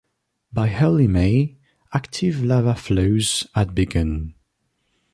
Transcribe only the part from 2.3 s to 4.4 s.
lava flows had begun.